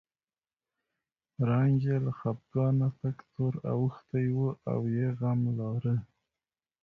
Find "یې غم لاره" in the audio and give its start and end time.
4.95-5.95